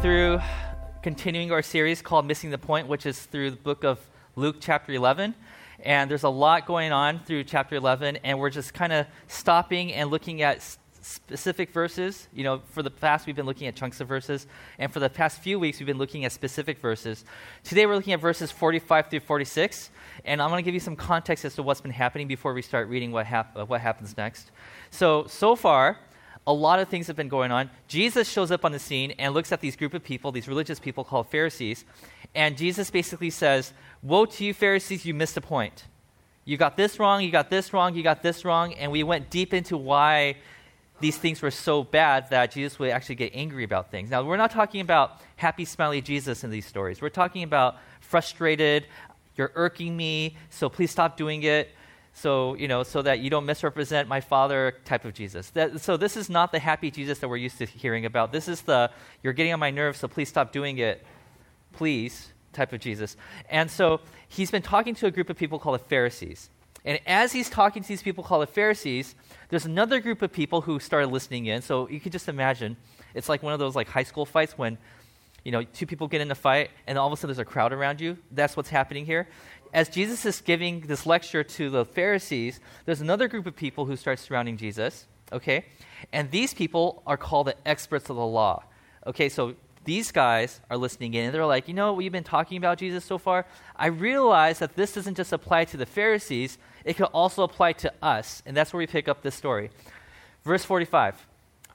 [0.00, 0.40] through,
[1.02, 3.98] continuing our series called Missing the Point, which is through the book of
[4.36, 5.34] Luke, chapter 11.
[5.80, 9.92] And there's a lot going on through chapter 11, and we're just kind of stopping
[9.92, 10.62] and looking at
[11.08, 12.28] specific verses.
[12.34, 14.46] You know, for the past, we've been looking at chunks of verses,
[14.78, 17.24] and for the past few weeks, we've been looking at specific verses.
[17.64, 19.90] Today, we're looking at verses 45 through 46,
[20.24, 22.62] and I'm going to give you some context as to what's been happening before we
[22.62, 24.50] start reading what, hap- uh, what happens next.
[24.90, 25.98] So, so far,
[26.46, 27.70] a lot of things have been going on.
[27.88, 30.78] Jesus shows up on the scene and looks at these group of people, these religious
[30.78, 31.84] people called Pharisees,
[32.34, 33.72] and Jesus basically says,
[34.02, 35.84] Woe to you, Pharisees, you missed a point.
[36.44, 39.28] You got this wrong, you got this wrong, you got this wrong, and we went
[39.28, 40.36] deep into why
[41.00, 44.10] these things were so bad that Jesus would actually get angry about things.
[44.10, 47.00] Now, we're not talking about happy, smiley Jesus in these stories.
[47.00, 48.86] We're talking about frustrated,
[49.36, 51.70] you're irking me, so please stop doing it
[52.18, 55.96] so you know so that you don't misrepresent my father type of jesus that, so
[55.96, 58.90] this is not the happy jesus that we're used to hearing about this is the
[59.22, 61.04] you're getting on my nerves so please stop doing it
[61.72, 63.16] please type of jesus
[63.50, 66.50] and so he's been talking to a group of people called the pharisees
[66.84, 69.14] and as he's talking to these people called the pharisees
[69.48, 72.76] there's another group of people who started listening in so you can just imagine
[73.14, 74.78] it's like one of those like high school fights when
[75.44, 77.44] you know two people get in a fight and all of a sudden there's a
[77.44, 79.28] crowd around you that's what's happening here
[79.72, 83.96] as Jesus is giving this lecture to the Pharisees, there's another group of people who
[83.96, 85.66] start surrounding Jesus, okay?
[86.12, 88.64] And these people are called the experts of the law.
[89.06, 89.54] Okay, so
[89.88, 92.76] these guys are listening in and they're like, you know what you've been talking about
[92.76, 93.46] Jesus so far?
[93.74, 97.90] I realize that this doesn't just apply to the Pharisees, it could also apply to
[98.02, 98.42] us.
[98.44, 99.70] And that's where we pick up this story.
[100.44, 101.26] Verse 45.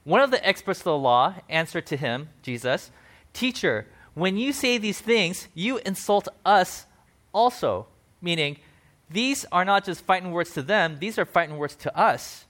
[0.04, 2.92] One of the experts of the law answered to him, Jesus,
[3.32, 6.86] Teacher, when you say these things, you insult us
[7.32, 7.88] also,
[8.22, 8.58] meaning
[9.10, 12.44] these are not just fighting words to them, these are fighting words to us.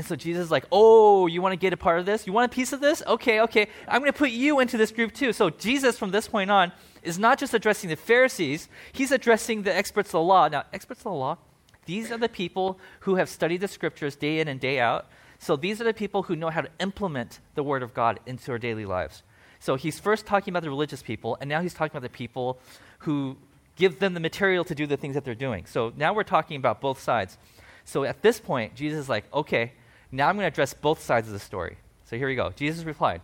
[0.00, 2.26] And so Jesus is like, Oh, you want to get a part of this?
[2.26, 3.02] You want a piece of this?
[3.06, 3.68] Okay, okay.
[3.86, 5.34] I'm going to put you into this group too.
[5.34, 6.72] So Jesus, from this point on,
[7.02, 10.48] is not just addressing the Pharisees, he's addressing the experts of the law.
[10.48, 11.36] Now, experts of the law,
[11.84, 15.06] these are the people who have studied the scriptures day in and day out.
[15.38, 18.52] So these are the people who know how to implement the word of God into
[18.52, 19.22] our daily lives.
[19.58, 22.58] So he's first talking about the religious people, and now he's talking about the people
[23.00, 23.36] who
[23.76, 25.66] give them the material to do the things that they're doing.
[25.66, 27.36] So now we're talking about both sides.
[27.84, 29.72] So at this point, Jesus is like, okay,
[30.12, 31.76] now I'm going to address both sides of the story.
[32.06, 32.50] So here we go.
[32.56, 33.20] Jesus replied,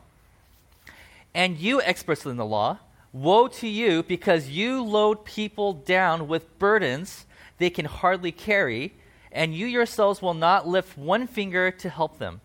[1.34, 2.78] And you, experts in the law,
[3.12, 7.26] woe to you because you load people down with burdens
[7.58, 8.92] they can hardly carry,
[9.32, 12.40] and you yourselves will not lift one finger to help them.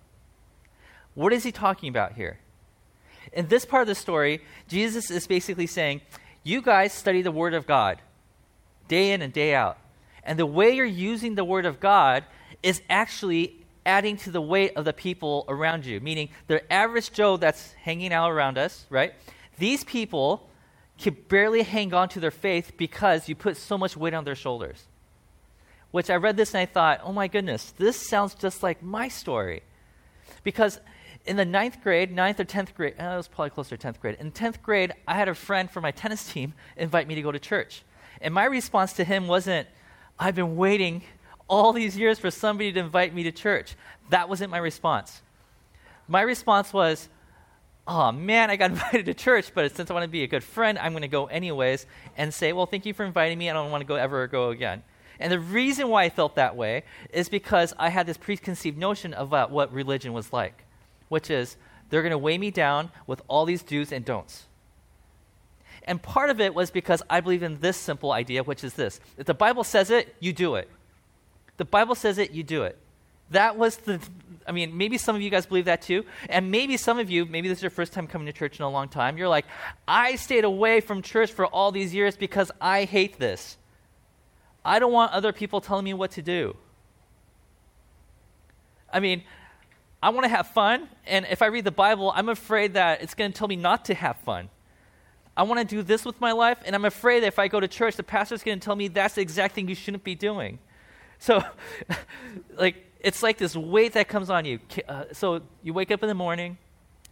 [1.13, 2.39] What is he talking about here?
[3.33, 6.01] In this part of the story, Jesus is basically saying,
[6.43, 8.01] You guys study the Word of God
[8.87, 9.77] day in and day out.
[10.23, 12.23] And the way you're using the Word of God
[12.63, 17.37] is actually adding to the weight of the people around you, meaning the average Joe
[17.37, 19.13] that's hanging out around us, right?
[19.57, 20.49] These people
[20.97, 24.35] can barely hang on to their faith because you put so much weight on their
[24.35, 24.85] shoulders.
[25.89, 29.07] Which I read this and I thought, oh my goodness, this sounds just like my
[29.07, 29.63] story.
[30.43, 30.79] Because
[31.25, 33.99] in the ninth grade, ninth or tenth grade, uh, it was probably closer to tenth
[33.99, 34.17] grade.
[34.19, 37.31] In tenth grade, I had a friend from my tennis team invite me to go
[37.31, 37.83] to church.
[38.21, 39.67] And my response to him wasn't,
[40.19, 41.01] I've been waiting
[41.47, 43.75] all these years for somebody to invite me to church.
[44.09, 45.21] That wasn't my response.
[46.07, 47.09] My response was,
[47.87, 50.43] oh man, I got invited to church, but since I want to be a good
[50.43, 51.85] friend, I'm going to go anyways
[52.17, 53.49] and say, well, thank you for inviting me.
[53.49, 54.83] I don't want to go ever go again.
[55.19, 59.13] And the reason why I felt that way is because I had this preconceived notion
[59.13, 60.63] about what religion was like,
[61.09, 61.57] which is
[61.89, 64.47] they're going to weigh me down with all these do's and don'ts.
[65.83, 68.99] And part of it was because I believe in this simple idea, which is this
[69.17, 70.69] if the Bible says it, you do it.
[71.61, 72.75] The Bible says it, you do it.
[73.29, 74.01] That was the,
[74.47, 76.05] I mean, maybe some of you guys believe that too.
[76.27, 78.65] And maybe some of you, maybe this is your first time coming to church in
[78.65, 79.45] a long time, you're like,
[79.87, 83.57] I stayed away from church for all these years because I hate this.
[84.65, 86.55] I don't want other people telling me what to do.
[88.91, 89.21] I mean,
[90.01, 93.13] I want to have fun, and if I read the Bible, I'm afraid that it's
[93.13, 94.49] going to tell me not to have fun.
[95.37, 97.59] I want to do this with my life, and I'm afraid that if I go
[97.59, 100.15] to church, the pastor's going to tell me that's the exact thing you shouldn't be
[100.15, 100.57] doing.
[101.21, 101.43] So,
[102.57, 104.59] like, it's like this weight that comes on you.
[104.89, 106.57] Uh, so, you wake up in the morning,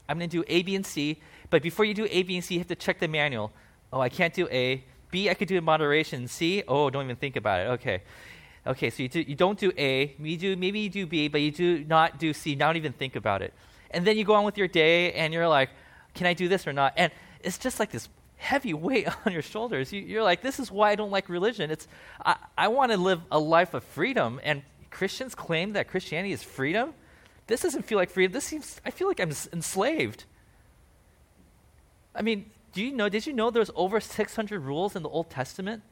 [0.10, 1.22] I'm going to do A, B, and C,
[1.52, 3.52] but before you do A, B, and C, you have to check the manual.
[3.94, 4.84] Oh, I can't do A.
[5.12, 6.28] B, I could do in moderation.
[6.28, 7.70] C, oh, don't even think about it.
[7.76, 8.02] Okay.
[8.66, 11.42] Okay, so you, do, you don't do A, you do, maybe you do B, but
[11.42, 13.54] you do not do C, not even think about it.
[13.92, 15.70] And then you go on with your day and you're like,
[16.16, 16.94] can I do this or not?
[16.98, 17.12] And
[17.42, 18.10] it's just like this
[18.40, 19.94] heavy weight on your shoulders.
[19.94, 21.70] You, are like, this is why I don't like religion.
[21.70, 21.88] It's,
[22.26, 24.40] I, I want to live a life of freedom.
[24.44, 26.94] And Christians claim that Christianity is freedom.
[27.46, 28.32] This doesn't feel like freedom.
[28.32, 30.24] This seems, I feel like I'm enslaved.
[32.16, 35.30] I mean, do you know, did you know there's over 600 rules in the Old
[35.30, 35.84] Testament?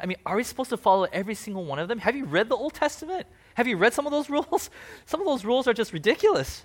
[0.00, 1.98] I mean, are we supposed to follow every single one of them?
[1.98, 3.26] Have you read the Old Testament?
[3.54, 4.70] Have you read some of those rules?
[5.06, 6.64] Some of those rules are just ridiculous,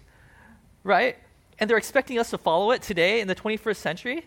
[0.83, 1.17] right?
[1.59, 4.25] And they're expecting us to follow it today in the 21st century.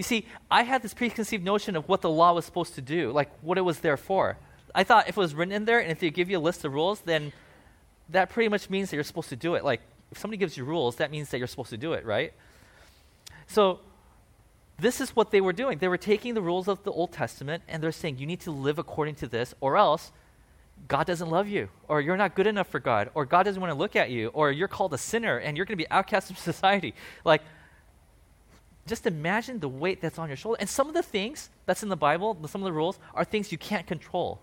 [0.00, 3.12] You see, I had this preconceived notion of what the law was supposed to do,
[3.12, 4.38] like what it was there for.
[4.74, 6.64] I thought if it was written in there and if they give you a list
[6.64, 7.34] of rules, then
[8.08, 9.62] that pretty much means that you're supposed to do it.
[9.62, 12.32] Like, if somebody gives you rules, that means that you're supposed to do it, right?
[13.46, 13.80] So,
[14.78, 15.76] this is what they were doing.
[15.76, 18.50] They were taking the rules of the Old Testament and they're saying, you need to
[18.50, 20.12] live according to this, or else
[20.88, 23.70] God doesn't love you, or you're not good enough for God, or God doesn't want
[23.70, 26.28] to look at you, or you're called a sinner and you're going to be outcast
[26.28, 26.94] from society.
[27.22, 27.42] Like,
[28.86, 30.56] just imagine the weight that's on your shoulder.
[30.60, 33.52] And some of the things that's in the Bible, some of the rules, are things
[33.52, 34.40] you can't control.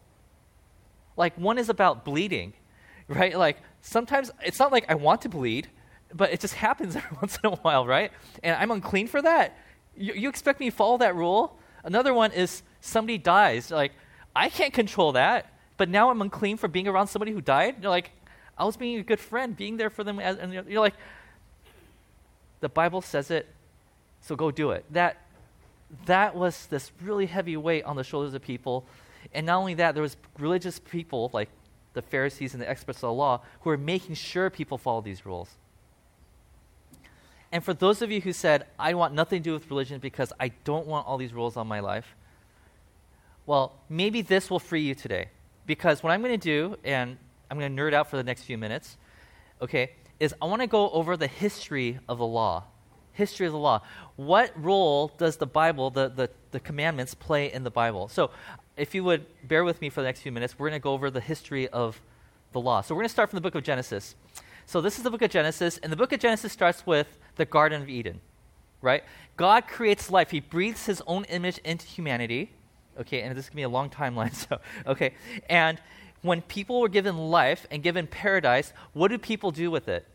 [1.15, 2.53] Like, one is about bleeding,
[3.07, 3.37] right?
[3.37, 5.67] Like, sometimes it's not like I want to bleed,
[6.13, 8.11] but it just happens every once in a while, right?
[8.43, 9.57] And I'm unclean for that.
[9.95, 11.57] You, you expect me to follow that rule?
[11.83, 13.71] Another one is somebody dies.
[13.71, 13.93] Like,
[14.35, 17.77] I can't control that, but now I'm unclean for being around somebody who died.
[17.81, 18.11] You're like,
[18.57, 20.19] I was being a good friend, being there for them.
[20.19, 20.95] As, and you're, you're like,
[22.59, 23.47] the Bible says it,
[24.27, 24.83] so go do it.
[24.91, 25.17] That,
[26.05, 28.85] that was this really heavy weight on the shoulders of people.
[29.33, 31.49] And not only that, there was religious people like
[31.93, 35.25] the Pharisees and the experts of the law who were making sure people follow these
[35.25, 35.49] rules.
[37.53, 40.33] And for those of you who said, I want nothing to do with religion because
[40.39, 42.13] I don't want all these rules on my life,
[43.45, 45.29] well, maybe this will free you today.
[45.65, 47.17] Because what I'm going to do, and
[47.49, 48.97] I'm going to nerd out for the next few minutes,
[49.61, 52.65] okay, is I want to go over the history of the law.
[53.17, 53.81] History of the law.
[54.15, 58.07] What role does the Bible, the, the, the commandments, play in the Bible?
[58.07, 58.29] So,
[58.77, 60.93] if you would bear with me for the next few minutes, we're going to go
[60.93, 61.99] over the history of
[62.53, 62.81] the law.
[62.81, 64.13] So, we're going to start from the book of Genesis.
[64.67, 67.45] So, this is the book of Genesis, and the book of Genesis starts with the
[67.45, 68.21] Garden of Eden,
[68.83, 69.03] right?
[69.35, 72.51] God creates life, He breathes His own image into humanity.
[72.99, 75.15] Okay, and this is going to be a long timeline, so, okay.
[75.49, 75.79] And
[76.21, 80.05] when people were given life and given paradise, what do people do with it?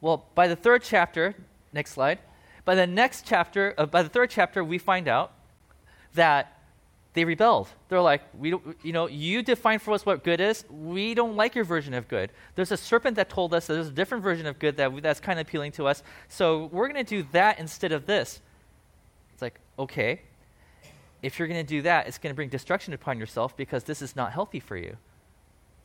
[0.00, 1.34] Well, by the third chapter,
[1.74, 2.18] next slide,
[2.64, 5.32] by the next chapter, uh, by the third chapter, we find out
[6.14, 6.58] that
[7.12, 7.68] they rebelled.
[7.88, 10.64] They're like, we don't, you know, you define for us what good is.
[10.68, 12.30] We don't like your version of good.
[12.54, 15.00] There's a serpent that told us that there's a different version of good that we,
[15.00, 16.02] that's kind of appealing to us.
[16.28, 18.40] So we're going to do that instead of this.
[19.32, 20.22] It's like, okay,
[21.22, 24.02] if you're going to do that, it's going to bring destruction upon yourself because this
[24.02, 24.96] is not healthy for you.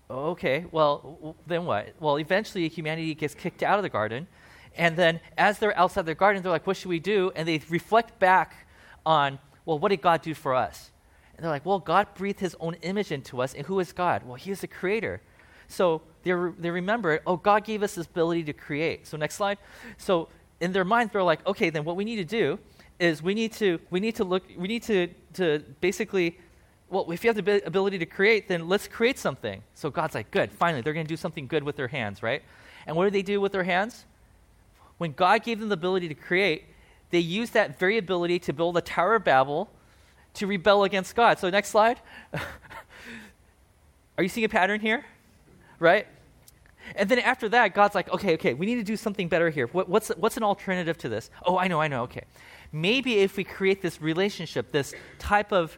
[0.09, 1.93] Okay, well, then what?
[1.99, 4.27] Well, eventually humanity gets kicked out of the garden.
[4.75, 7.31] And then as they're outside their garden, they're like, what should we do?
[7.35, 8.67] And they reflect back
[9.05, 10.91] on, well, what did God do for us?
[11.35, 13.53] And they're like, well, God breathed his own image into us.
[13.53, 14.23] And who is God?
[14.25, 15.21] Well, he is the creator.
[15.67, 19.07] So they, re- they remember, oh, God gave us this ability to create.
[19.07, 19.57] So next slide.
[19.97, 20.29] So
[20.59, 22.59] in their minds, they're like, okay, then what we need to do
[22.99, 26.37] is we need to, we need to look, we need to, to basically,
[26.89, 29.63] well, if you have the ability to create, then let's create something.
[29.75, 32.43] So God's like, good, finally, they're going to do something good with their hands, right?
[32.85, 34.05] And what do they do with their hands?
[34.99, 36.65] When God gave them the ability to create,
[37.09, 39.71] they used that very ability to build a Tower of Babel
[40.35, 41.39] to rebel against God.
[41.39, 41.99] So, next slide.
[44.17, 45.05] Are you seeing a pattern here?
[45.79, 46.05] Right?
[46.95, 49.67] And then after that, God's like, okay, okay, we need to do something better here.
[49.67, 51.29] What, what's, what's an alternative to this?
[51.45, 52.23] Oh, I know, I know, okay.
[52.71, 55.77] Maybe if we create this relationship, this type of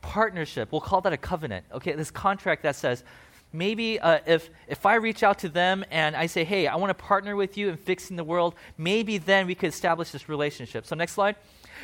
[0.00, 3.04] partnership, we'll call that a covenant, okay, this contract that says,
[3.52, 6.90] maybe uh, if, if I reach out to them and I say, hey, I want
[6.90, 10.86] to partner with you in fixing the world, maybe then we could establish this relationship.
[10.86, 11.36] So, next slide.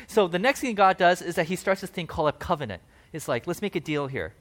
[0.07, 2.81] So the next thing God does is that he starts this thing called a covenant.
[3.11, 4.33] It's like, let's make a deal here.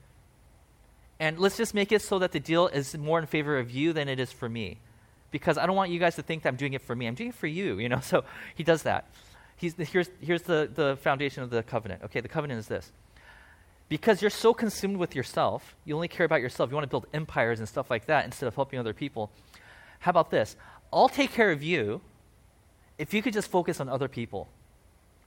[1.21, 3.93] And let's just make it so that the deal is more in favor of you
[3.93, 4.79] than it is for me.
[5.31, 7.07] Because I don't want you guys to think that I'm doing it for me.
[7.07, 8.01] I'm doing it for you, you know?
[8.03, 9.09] So he does that.
[9.57, 12.05] He's, here's here's the, the foundation of the covenant.
[12.05, 12.93] Okay, the covenant is this.
[13.89, 16.71] Because you're so consumed with yourself, you only care about yourself.
[16.71, 19.31] You want to build empires and stuff like that instead of helping other people.
[20.01, 20.57] How about this?
[20.93, 22.01] I'll take care of you
[22.99, 24.49] if you could just focus on other people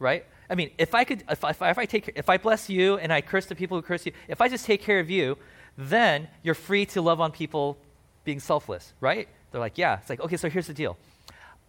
[0.01, 0.25] right?
[0.49, 3.13] I mean, if I could, if I, if I take, if I bless you and
[3.13, 5.37] I curse the people who curse you, if I just take care of you,
[5.77, 7.77] then you're free to love on people
[8.25, 9.29] being selfless, right?
[9.51, 9.99] They're like, yeah.
[9.99, 10.97] It's like, okay, so here's the deal.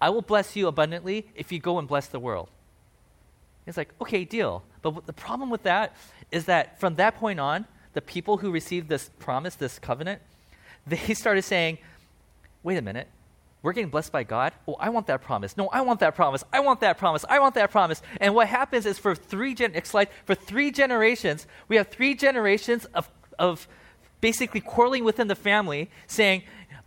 [0.00, 2.49] I will bless you abundantly if you go and bless the world.
[3.66, 4.64] It's like, okay, deal.
[4.80, 5.94] But the problem with that
[6.32, 10.20] is that from that point on, the people who received this promise, this covenant,
[10.86, 11.78] they started saying,
[12.62, 13.06] wait a minute,
[13.62, 14.52] we're getting blessed by God.
[14.66, 15.56] Oh, I want that promise.
[15.56, 16.42] No, I want that promise.
[16.52, 17.24] I want that promise.
[17.28, 18.02] I want that promise.
[18.20, 22.14] And what happens is for three gen- next slide, for three generations, we have three
[22.14, 23.08] generations of,
[23.38, 23.68] of
[24.20, 26.42] basically quarreling within the family, saying,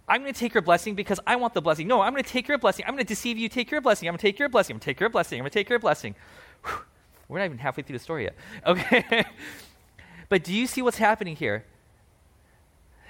[0.08, 1.88] I'm going to take your blessing because I want the blessing.
[1.88, 2.84] No, I'm going to take your blessing.
[2.86, 4.10] I'm going to deceive you, take your blessing.
[4.10, 4.74] I'm going to take your blessing.
[4.74, 5.40] I'm going to take your blessing.
[5.40, 6.16] I'm going to take your blessing.
[6.66, 6.80] Whew.
[7.28, 8.36] We're not even halfway through the story yet.
[8.66, 9.26] Okay.
[10.30, 11.66] but do you see what's happening here?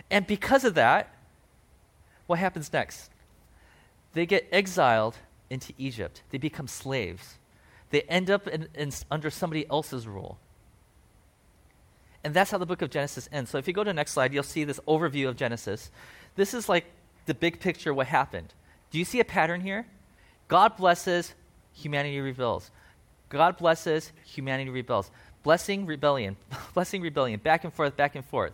[0.09, 1.13] And because of that,
[2.27, 3.09] what happens next?
[4.13, 5.17] They get exiled
[5.49, 6.21] into Egypt.
[6.29, 7.37] They become slaves.
[7.89, 10.37] They end up in, in, under somebody else's rule.
[12.23, 13.51] And that's how the book of Genesis ends.
[13.51, 15.91] So if you go to the next slide, you'll see this overview of Genesis.
[16.35, 16.85] This is like
[17.27, 18.53] the big picture what happened.
[18.89, 19.85] Do you see a pattern here?
[20.47, 21.33] God blesses,
[21.73, 22.71] humanity rebels.
[23.35, 25.11] God blesses, humanity rebels.
[25.43, 26.37] Blessing, rebellion.
[26.73, 27.37] Blessing, rebellion.
[27.43, 28.53] Back and forth, back and forth.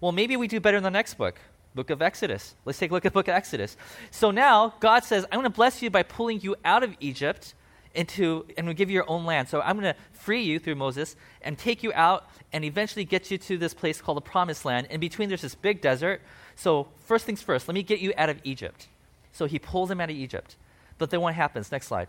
[0.00, 1.40] Well, maybe we do better in the next book,
[1.74, 2.54] book of Exodus.
[2.64, 3.76] Let's take a look at book of Exodus.
[4.12, 7.54] So now God says, I'm going to bless you by pulling you out of Egypt
[7.96, 9.48] into and will give you your own land.
[9.48, 13.28] So I'm going to free you through Moses and take you out and eventually get
[13.32, 14.86] you to this place called the promised land.
[14.88, 16.22] In between there's this big desert.
[16.54, 18.86] So first things first, let me get you out of Egypt.
[19.32, 20.54] So he pulls them out of Egypt.
[20.98, 21.72] But then what happens?
[21.72, 22.06] Next slide.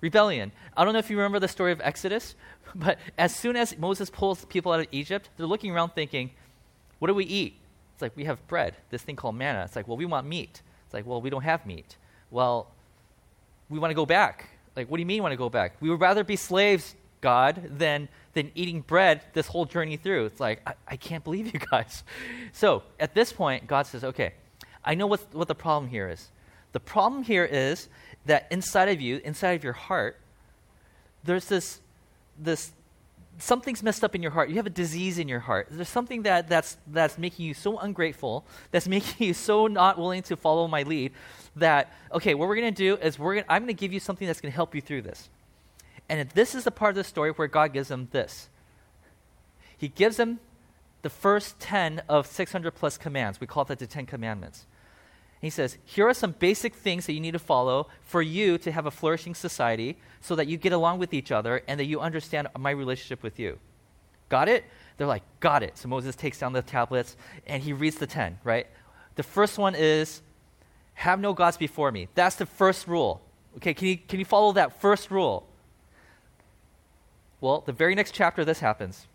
[0.00, 0.52] Rebellion.
[0.76, 2.34] I don't know if you remember the story of Exodus,
[2.74, 6.30] but as soon as Moses pulls people out of Egypt, they're looking around thinking,
[6.98, 7.56] what do we eat?
[7.94, 9.64] It's like, we have bread, this thing called manna.
[9.64, 10.62] It's like, well, we want meat.
[10.86, 11.96] It's like, well, we don't have meat.
[12.30, 12.70] Well,
[13.68, 14.48] we want to go back.
[14.76, 15.76] Like, what do you mean want to go back?
[15.80, 20.26] We would rather be slaves, God, than, than eating bread this whole journey through.
[20.26, 22.02] It's like, I, I can't believe you guys.
[22.52, 24.32] So at this point, God says, okay,
[24.84, 26.30] I know what, what the problem here is.
[26.72, 27.88] The problem here is
[28.30, 30.16] that inside of you, inside of your heart,
[31.24, 31.80] there's this,
[32.38, 32.70] this
[33.38, 34.50] something's messed up in your heart.
[34.50, 35.66] You have a disease in your heart.
[35.68, 40.22] There's something that, that's, that's making you so ungrateful, that's making you so not willing
[40.22, 41.10] to follow my lead,
[41.56, 43.98] that, okay, what we're going to do is we're gonna, I'm going to give you
[43.98, 45.28] something that's going to help you through this.
[46.08, 48.48] And this is the part of the story where God gives them this.
[49.76, 50.38] He gives them
[51.02, 53.40] the first 10 of 600 plus commands.
[53.40, 54.66] We call that the 10 commandments.
[55.40, 58.70] He says, Here are some basic things that you need to follow for you to
[58.70, 62.00] have a flourishing society so that you get along with each other and that you
[62.00, 63.58] understand my relationship with you.
[64.28, 64.64] Got it?
[64.96, 65.78] They're like, Got it.
[65.78, 67.16] So Moses takes down the tablets
[67.46, 68.66] and he reads the 10, right?
[69.16, 70.20] The first one is,
[70.94, 72.08] Have no gods before me.
[72.14, 73.22] That's the first rule.
[73.56, 75.46] Okay, can you, can you follow that first rule?
[77.40, 79.06] Well, the very next chapter, this happens.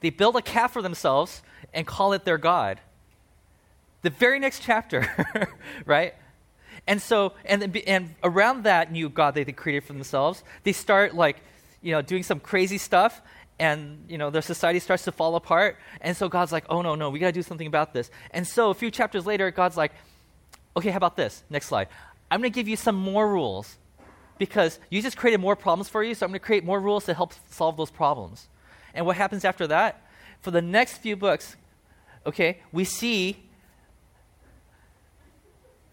[0.00, 1.42] They build a calf for themselves
[1.74, 2.80] and call it their God
[4.06, 5.10] the very next chapter,
[5.84, 6.14] right?
[6.86, 11.16] And so, and, and around that new God that they created for themselves, they start
[11.16, 11.38] like,
[11.82, 13.20] you know, doing some crazy stuff,
[13.58, 15.76] and you know their society starts to fall apart.
[16.00, 18.12] And so God's like, oh no, no, we got to do something about this.
[18.30, 19.90] And so a few chapters later, God's like,
[20.76, 21.42] okay, how about this?
[21.50, 21.88] Next slide.
[22.30, 23.76] I'm going to give you some more rules
[24.38, 27.06] because you just created more problems for you, so I'm going to create more rules
[27.06, 28.46] to help solve those problems.
[28.94, 30.06] And what happens after that?
[30.42, 31.56] For the next few books,
[32.24, 33.42] okay, we see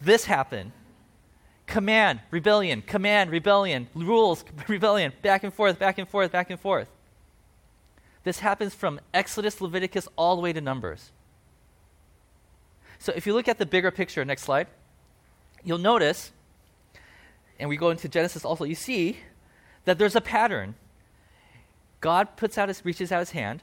[0.03, 0.73] this happen.
[1.65, 6.89] Command, rebellion, command, rebellion, rules, rebellion, back and forth, back and forth, back and forth.
[8.23, 11.11] This happens from Exodus, Leviticus, all the way to Numbers.
[12.99, 14.67] So if you look at the bigger picture, next slide,
[15.63, 16.31] you'll notice,
[17.59, 19.17] and we go into Genesis also, you see
[19.85, 20.75] that there's a pattern.
[21.99, 23.61] God puts out his, reaches out his hand,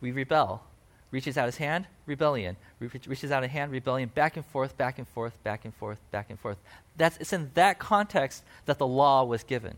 [0.00, 0.65] we rebel
[1.10, 2.56] reaches out his hand, rebellion.
[2.80, 4.10] reaches out a hand, rebellion.
[4.14, 6.58] Back and forth, back and forth, back and forth, back and forth.
[6.96, 9.76] That's, it's in that context that the law was given.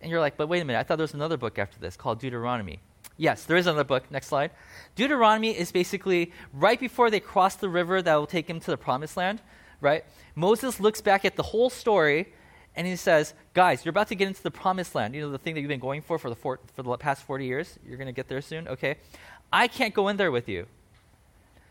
[0.00, 1.96] And you're like, but wait a minute, I thought there was another book after this
[1.96, 2.80] called Deuteronomy.
[3.16, 4.10] Yes, there is another book.
[4.10, 4.52] Next slide.
[4.94, 8.76] Deuteronomy is basically right before they cross the river that will take them to the
[8.76, 9.42] promised land,
[9.80, 10.04] right?
[10.36, 12.32] Moses looks back at the whole story
[12.78, 15.12] and he says, Guys, you're about to get into the promised land.
[15.12, 17.44] You know, the thing that you've been going for for the, for, the past 40
[17.44, 17.76] years?
[17.84, 18.68] You're going to get there soon?
[18.68, 18.98] Okay.
[19.52, 20.66] I can't go in there with you.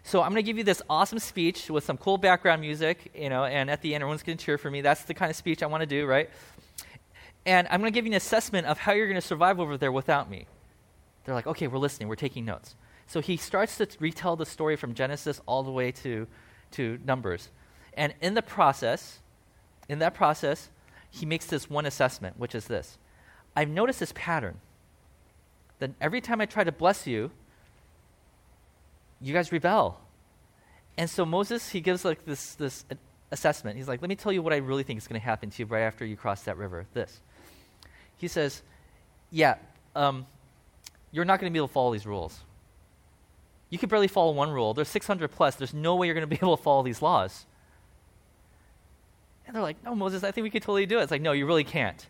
[0.04, 3.30] So I'm going to give you this awesome speech with some cool background music, you
[3.30, 4.82] know, and at the end, everyone's going to cheer for me.
[4.82, 6.30] That's the kind of speech I want to do, right?
[7.46, 9.78] And I'm going to give you an assessment of how you're going to survive over
[9.78, 10.46] there without me.
[11.24, 12.76] They're like, okay, we're listening, we're taking notes.
[13.06, 16.28] So he starts to retell the story from Genesis all the way to,
[16.72, 17.50] to Numbers.
[17.94, 19.20] And in the process,
[19.88, 20.70] in that process,
[21.10, 22.98] he makes this one assessment, which is this
[23.56, 24.60] I've noticed this pattern
[25.80, 27.32] that every time I try to bless you,
[29.22, 30.00] you guys rebel.
[30.98, 32.86] And so Moses, he gives like this, this
[33.32, 33.78] assessment.
[33.78, 35.60] He's like, let me tell you what I really think is going to happen to
[35.60, 36.86] you right after you cross that river.
[36.94, 37.22] This.
[38.18, 38.64] He says,
[39.30, 39.56] yeah,
[39.96, 40.26] um,
[41.12, 42.40] you're not going to be able to follow these rules.
[43.70, 44.74] You could barely follow one rule.
[44.74, 45.56] There's 600 plus.
[45.56, 47.46] There's no way you're going to be able to follow these laws.
[49.48, 51.04] And they're like, no, Moses, I think we could totally do it.
[51.04, 52.06] It's like, no, you really can't.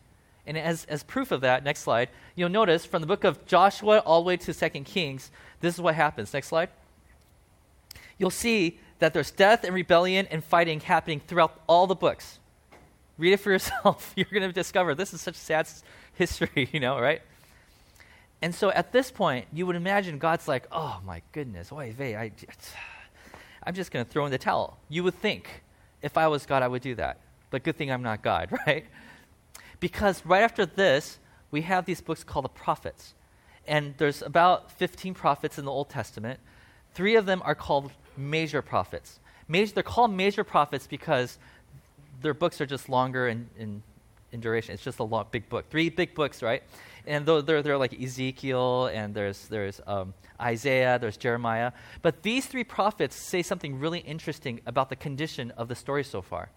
[0.48, 4.00] And as, as proof of that, next slide, you'll notice from the book of Joshua
[4.00, 5.30] all the way to Second Kings,
[5.60, 6.34] this is what happens.
[6.34, 6.70] Next slide.
[8.18, 12.40] You'll see that there's death and rebellion and fighting happening throughout all the books.
[13.18, 14.14] Read it for yourself.
[14.16, 15.68] You're going to discover this is such sad
[16.14, 17.22] history, you know, right?
[18.42, 22.16] And so at this point, you would imagine God's like, oh my goodness, oy vey,
[22.16, 22.32] I,
[23.64, 24.78] I'm just going to throw in the towel.
[24.90, 25.64] You would think,
[26.02, 27.20] if I was God, I would do that.
[27.50, 28.86] But good thing I'm not God, right?
[29.80, 31.20] Because right after this,
[31.52, 33.14] we have these books called the prophets.
[33.68, 36.40] And there's about 15 prophets in the Old Testament.
[36.94, 39.20] Three of them are called major prophets.
[39.48, 41.38] Major, they're called major prophets because
[42.22, 43.84] their books are just longer in, in,
[44.32, 44.74] in duration.
[44.74, 45.70] It's just a long, big book.
[45.70, 46.64] Three big books, right?
[47.06, 51.72] And they're, they're like Ezekiel, and there's, there's um, Isaiah, there's Jeremiah.
[52.02, 56.22] But these three prophets say something really interesting about the condition of the story so
[56.22, 56.50] far.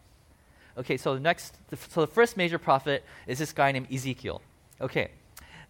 [0.81, 1.57] Okay, so the next,
[1.91, 4.41] so the first major prophet is this guy named Ezekiel.
[4.81, 5.11] Okay,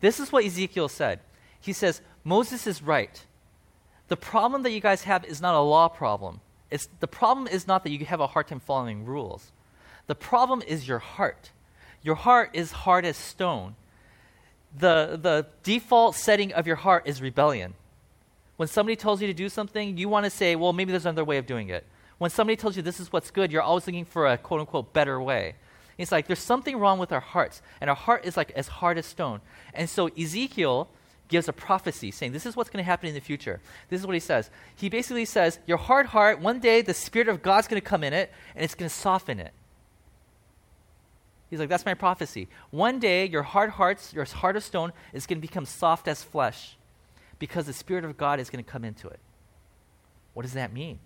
[0.00, 1.18] this is what Ezekiel said.
[1.60, 3.26] He says, Moses is right.
[4.06, 6.40] The problem that you guys have is not a law problem.
[6.70, 9.50] It's, the problem is not that you have a hard time following rules.
[10.06, 11.50] The problem is your heart.
[12.02, 13.74] Your heart is hard as stone.
[14.78, 17.74] The, the default setting of your heart is rebellion.
[18.56, 21.24] When somebody tells you to do something, you want to say, well, maybe there's another
[21.24, 21.84] way of doing it.
[22.20, 24.92] When somebody tells you this is what's good, you're always looking for a quote unquote
[24.92, 25.54] better way.
[25.96, 28.98] It's like there's something wrong with our hearts, and our heart is like as hard
[28.98, 29.40] as stone.
[29.72, 30.90] And so Ezekiel
[31.28, 33.58] gives a prophecy saying this is what's going to happen in the future.
[33.88, 34.50] This is what he says.
[34.76, 38.04] He basically says, Your hard heart, one day the Spirit of God's going to come
[38.04, 39.54] in it, and it's going to soften it.
[41.48, 42.48] He's like, That's my prophecy.
[42.70, 46.22] One day your hard hearts, your heart of stone, is going to become soft as
[46.22, 46.76] flesh
[47.38, 49.20] because the Spirit of God is going to come into it.
[50.34, 50.98] What does that mean?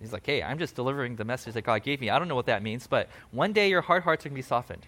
[0.00, 2.10] He's like, hey, I'm just delivering the message that God gave me.
[2.10, 4.42] I don't know what that means, but one day your hard hearts are going to
[4.42, 4.86] be softened.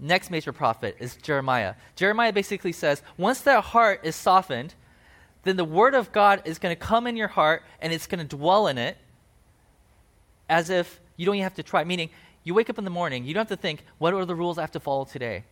[0.00, 1.74] Next major prophet is Jeremiah.
[1.96, 4.74] Jeremiah basically says, once that heart is softened,
[5.42, 8.26] then the word of God is going to come in your heart and it's going
[8.26, 8.96] to dwell in it
[10.48, 11.82] as if you don't even have to try.
[11.82, 12.10] Meaning,
[12.44, 14.56] you wake up in the morning, you don't have to think, what are the rules
[14.56, 15.44] I have to follow today?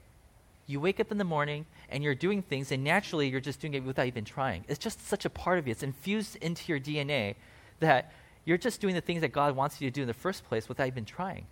[0.67, 3.75] You wake up in the morning and you're doing things, and naturally you're just doing
[3.75, 4.65] it without even trying.
[4.69, 5.73] It's just such a part of you.
[5.73, 7.35] It's infused into your DNA
[7.81, 8.13] that
[8.45, 10.69] you're just doing the things that God wants you to do in the first place
[10.69, 11.47] without even trying.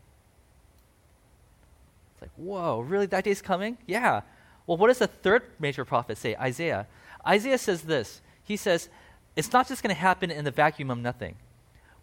[2.12, 3.06] It's like, whoa, really?
[3.06, 3.78] That day's coming?
[3.86, 4.22] Yeah.
[4.66, 6.36] Well, what does the third major prophet say?
[6.36, 6.86] Isaiah.
[7.26, 8.88] Isaiah says this He says,
[9.36, 11.36] it's not just going to happen in the vacuum of nothing.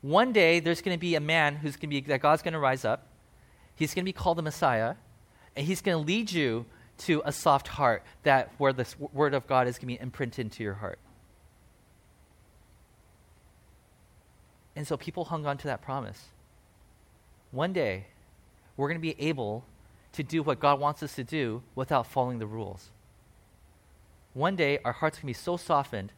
[0.01, 2.53] One day there's going to be a man who's going to be, that God's going
[2.53, 3.07] to rise up.
[3.75, 4.95] He's going to be called the Messiah,
[5.55, 6.65] and he's going to lead you
[6.99, 10.45] to a soft heart that where the word of God is going to be imprinted
[10.45, 10.99] into your heart.
[14.75, 16.27] And so people hung on to that promise.
[17.51, 18.07] One day,
[18.77, 19.65] we're going to be able
[20.13, 22.89] to do what God wants us to do without following the rules.
[24.34, 26.12] One day, our hearts can be so softened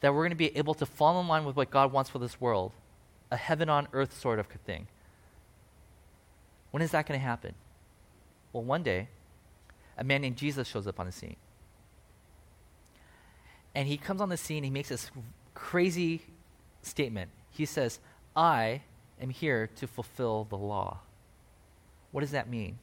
[0.00, 2.18] that we're going to be able to fall in line with what God wants for
[2.18, 2.72] this world
[3.30, 4.86] a heaven on earth sort of thing.
[6.70, 7.54] When is that going to happen?
[8.52, 9.08] Well, one day,
[9.96, 11.36] a man named Jesus shows up on the scene.
[13.74, 15.10] And he comes on the scene, he makes this
[15.54, 16.22] crazy
[16.82, 17.30] statement.
[17.56, 18.00] He says,
[18.34, 18.82] I
[19.20, 20.98] am here to fulfill the law.
[22.10, 22.78] What does that mean?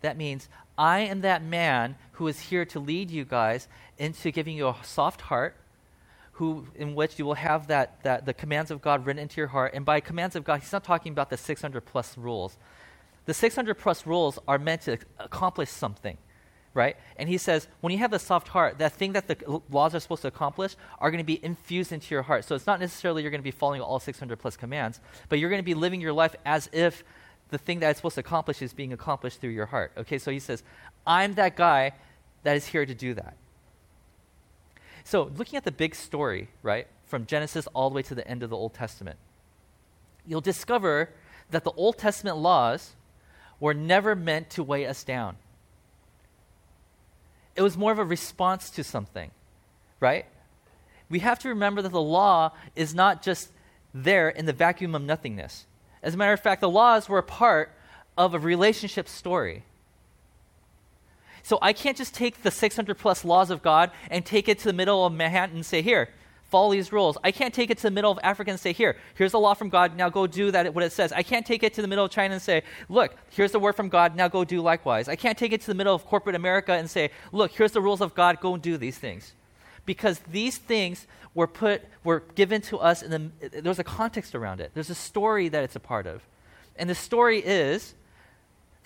[0.00, 4.56] That means I am that man who is here to lead you guys into giving
[4.56, 5.56] you a soft heart,
[6.32, 9.48] who in which you will have that, that the commands of God written into your
[9.48, 9.74] heart.
[9.74, 12.56] And by commands of God, he's not talking about the 600 plus rules.
[13.26, 16.16] The 600 plus rules are meant to accomplish something
[16.78, 16.96] right?
[17.16, 20.00] And he says, when you have a soft heart, that thing that the laws are
[20.00, 22.44] supposed to accomplish are going to be infused into your heart.
[22.44, 25.50] So it's not necessarily you're going to be following all 600 plus commands, but you're
[25.50, 27.02] going to be living your life as if
[27.48, 29.90] the thing that it's supposed to accomplish is being accomplished through your heart.
[29.96, 30.62] Okay, so he says,
[31.04, 31.94] I'm that guy
[32.44, 33.36] that is here to do that.
[35.02, 38.44] So looking at the big story, right, from Genesis all the way to the end
[38.44, 39.18] of the Old Testament,
[40.24, 41.10] you'll discover
[41.50, 42.94] that the Old Testament laws
[43.58, 45.38] were never meant to weigh us down
[47.58, 49.32] it was more of a response to something,
[49.98, 50.26] right?
[51.10, 53.50] We have to remember that the law is not just
[53.92, 55.66] there in the vacuum of nothingness.
[56.00, 57.72] As a matter of fact, the laws were a part
[58.16, 59.64] of a relationship story.
[61.42, 64.64] So I can't just take the 600 plus laws of God and take it to
[64.64, 66.10] the middle of Manhattan and say, here,
[66.48, 67.16] follow these rules.
[67.22, 69.54] I can't take it to the middle of Africa and say, here, here's the law
[69.54, 71.12] from God, now go do that, what it says.
[71.12, 73.74] I can't take it to the middle of China and say, look, here's the word
[73.74, 75.08] from God, now go do likewise.
[75.08, 77.82] I can't take it to the middle of corporate America and say, look, here's the
[77.82, 79.34] rules of God, go and do these things.
[79.84, 84.60] Because these things were put, were given to us, in the, there's a context around
[84.60, 84.72] it.
[84.74, 86.22] There's a story that it's a part of.
[86.76, 87.94] And the story is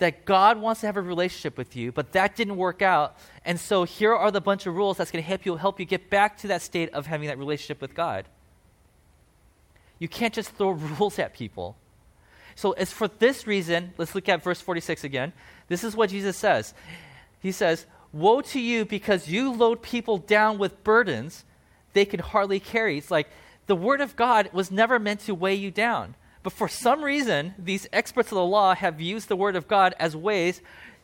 [0.03, 3.15] that God wants to have a relationship with you, but that didn't work out.
[3.45, 5.85] And so here are the bunch of rules that's going to help you help you
[5.85, 8.25] get back to that state of having that relationship with God.
[9.99, 11.77] You can't just throw rules at people.
[12.55, 15.31] So it's for this reason, let's look at verse 46 again.
[15.69, 16.73] This is what Jesus says.
[17.39, 21.45] He says, "Woe to you because you load people down with burdens
[21.93, 23.29] they can hardly carry." It's like
[23.67, 26.15] the word of God was never meant to weigh you down.
[26.43, 29.95] But for some reason, these experts of the law have used the Word of God
[29.97, 30.61] as ways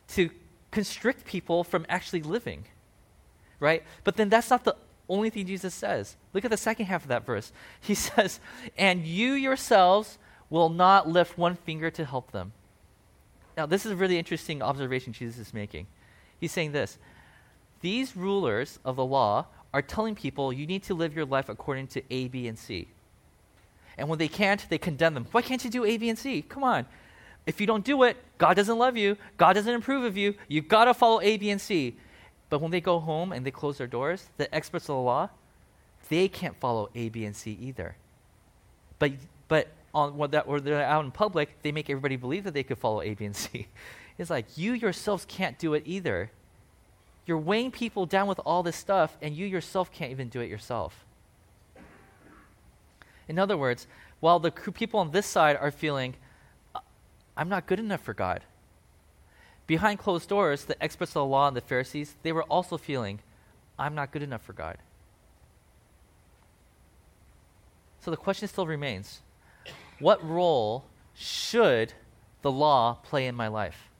[0.08, 0.30] to
[0.70, 2.66] constrict people from actually living.
[3.58, 3.82] Right?
[4.04, 4.76] But then that's not the
[5.08, 6.16] only thing Jesus says.
[6.34, 7.52] Look at the second half of that verse.
[7.80, 8.38] He says,
[8.76, 10.18] And you yourselves
[10.50, 12.52] will not lift one finger to help them.
[13.56, 15.86] Now, this is a really interesting observation Jesus is making.
[16.38, 16.98] He's saying this
[17.80, 21.88] These rulers of the law are telling people you need to live your life according
[21.88, 22.88] to A, B, and C.
[24.00, 25.26] And when they can't, they condemn them.
[25.30, 26.40] Why can't you do A, B, and C?
[26.40, 26.86] Come on.
[27.44, 29.18] If you don't do it, God doesn't love you.
[29.36, 30.34] God doesn't approve of you.
[30.48, 31.96] You've got to follow A, B, and C.
[32.48, 35.28] But when they go home and they close their doors, the experts of the law,
[36.08, 37.94] they can't follow A, B, and C either.
[38.98, 39.12] But,
[39.48, 42.62] but on when, that, when they're out in public, they make everybody believe that they
[42.62, 43.68] could follow A, B, and C.
[44.18, 46.30] It's like you yourselves can't do it either.
[47.24, 50.50] You're weighing people down with all this stuff, and you yourself can't even do it
[50.50, 51.06] yourself.
[53.30, 53.86] In other words,
[54.18, 56.16] while the people on this side are feeling,
[56.74, 56.80] uh,
[57.36, 58.42] I'm not good enough for God,
[59.68, 63.20] behind closed doors, the experts of the law and the Pharisees, they were also feeling,
[63.78, 64.78] I'm not good enough for God.
[68.00, 69.20] So the question still remains
[70.00, 71.92] what role should
[72.42, 73.90] the law play in my life?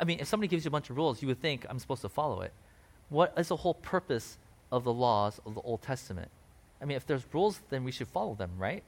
[0.00, 2.02] I mean, if somebody gives you a bunch of rules, you would think I'm supposed
[2.02, 2.52] to follow it.
[3.10, 4.38] What is the whole purpose
[4.72, 6.32] of the laws of the Old Testament?
[6.80, 8.82] I mean, if there's rules, then we should follow them, right?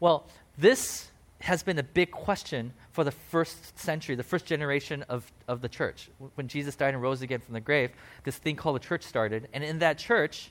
[0.00, 5.30] Well, this has been a big question for the first century, the first generation of,
[5.46, 6.10] of the church.
[6.34, 7.90] When Jesus died and rose again from the grave,
[8.24, 9.48] this thing called the church started.
[9.52, 10.50] And in that church,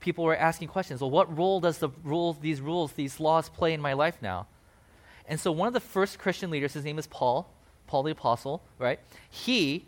[0.00, 1.00] people were asking questions.
[1.00, 4.46] Well, what role does the rules, these rules, these laws play in my life now?
[5.26, 7.48] And so one of the first Christian leaders, his name is Paul,
[7.86, 8.98] Paul the Apostle, right?
[9.30, 9.84] He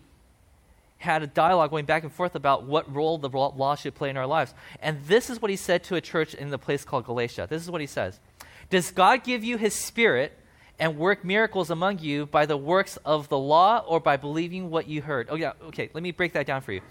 [1.01, 4.19] had a dialogue going back and forth about what role the law should play in
[4.19, 4.55] our lives.
[4.81, 7.47] And this is what he said to a church in the place called Galatia.
[7.49, 8.21] This is what he says
[8.69, 10.39] Does God give you his spirit
[10.79, 14.89] and work miracles among you by the works of the law or by believing what
[14.89, 15.29] you heard?
[15.31, 16.83] Oh, yeah, okay, let me break that down for you.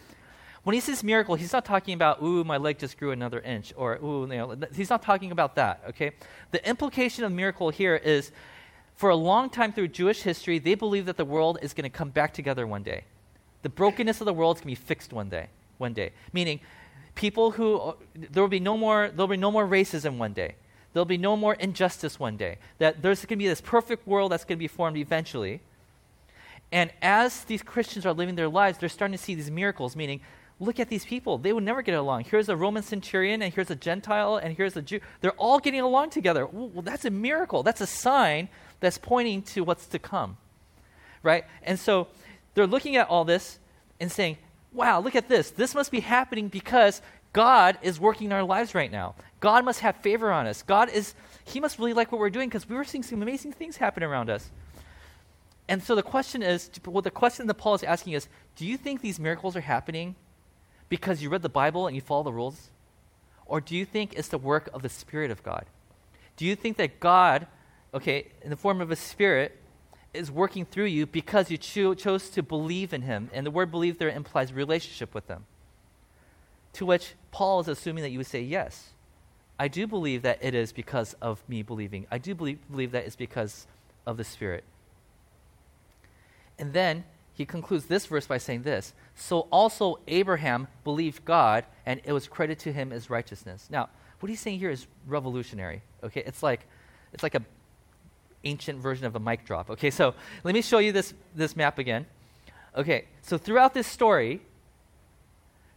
[0.63, 3.74] When he says miracle, he's not talking about, ooh, my leg just grew another inch,
[3.78, 6.12] or, ooh, you know, he's not talking about that, okay?
[6.52, 8.32] The implication of miracle here is
[8.95, 11.95] for a long time through Jewish history, they believe that the world is going to
[11.95, 13.04] come back together one day
[13.62, 15.48] the brokenness of the world to be fixed one day.
[15.78, 16.60] One day, meaning
[17.15, 20.56] people who there will be no more there will be no more racism one day.
[20.91, 22.58] There'll be no more injustice one day.
[22.80, 25.62] That there's going to be this perfect world that's going to be formed eventually.
[26.72, 30.22] And as these Christians are living their lives, they're starting to see these miracles, meaning,
[30.60, 31.38] look at these people.
[31.38, 32.26] They would never get along.
[32.26, 35.00] Here's a Roman centurion, and here's a Gentile, and here's a Jew.
[35.22, 36.45] They're all getting along together.
[36.45, 37.63] Well, that's a miracle.
[37.63, 40.38] That's a sign that's pointing to what's to come.
[41.24, 41.45] Right?
[41.63, 42.08] And so
[42.53, 43.59] they're looking at all this
[43.99, 44.38] and saying,
[44.71, 45.51] wow, look at this.
[45.51, 47.01] This must be happening because
[47.33, 49.15] God is working in our lives right now.
[49.39, 50.62] God must have favor on us.
[50.63, 51.13] God is,
[51.45, 54.03] He must really like what we're doing because we were seeing some amazing things happen
[54.03, 54.49] around us.
[55.67, 58.75] And so the question is, well, the question that Paul is asking is, do you
[58.75, 60.15] think these miracles are happening
[60.89, 62.69] because you read the Bible and you follow the rules?
[63.45, 65.65] Or do you think it's the work of the Spirit of God?
[66.38, 67.45] Do you think that God,
[67.93, 69.59] okay, in the form of a Spirit,
[70.13, 73.30] is working through you because you cho- chose to believe in him.
[73.34, 75.45] And the word believe there implies relationship with him.
[76.74, 78.89] To which Paul is assuming that you would say, yes.
[79.60, 82.08] I do believe that it is because of me believing.
[82.10, 83.67] I do believe, believe that it's because
[84.06, 84.63] of the Spirit.
[86.58, 92.02] And then he concludes this verse by saying this So also Abraham believed God, and
[92.04, 93.67] it was credited to him as righteousness.
[93.69, 95.82] Now, what he's saying here is revolutionary.
[96.04, 96.65] Okay, it's like,
[97.13, 97.41] it's like a
[98.43, 99.69] ancient version of a mic drop.
[99.69, 102.06] Okay, so let me show you this, this map again.
[102.75, 104.41] Okay, so throughout this story,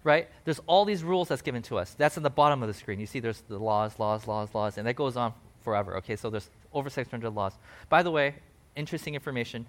[0.05, 1.95] right, there's all these rules that's given to us.
[1.95, 3.01] That's in the bottom of the screen.
[3.01, 5.97] You see there's the laws, laws, laws, laws, and that goes on forever.
[5.99, 7.55] Okay, so there's over 600 laws.
[7.89, 8.35] By the way,
[8.77, 9.67] interesting information.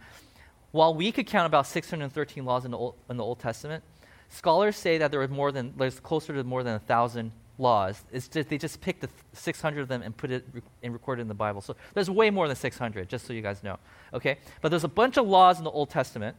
[0.72, 3.84] While we could count about 613 laws in the Old, in the Old Testament,
[4.30, 8.04] scholars say that there are more than, there's closer to more than a thousand laws.
[8.12, 10.46] It's just, they just picked the 600 of them and put it
[10.82, 11.62] and recorded in the Bible.
[11.62, 13.78] So there's way more than 600, just so you guys know.
[14.14, 14.38] Okay?
[14.62, 16.36] But there's a bunch of laws in the Old Testament.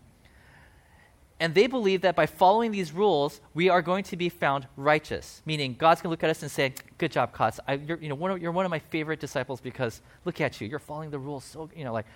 [1.41, 5.43] And they believe that by following these rules, we are going to be found righteous.
[5.45, 7.59] Meaning, God's going to look at us and say, "Good job, Kotz.
[7.87, 10.69] you're, you know, one of, you're one of my favorite disciples because look at you.
[10.69, 11.45] You're following the rules.
[11.45, 12.07] So, you know, like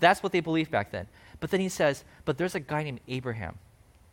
[0.00, 1.08] that's what they believed back then.
[1.40, 3.58] But then he says, "But there's a guy named Abraham